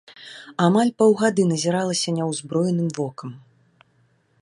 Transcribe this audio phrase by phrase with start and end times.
[0.67, 3.31] Амаль паўгады назіралася няўзброеным вокам.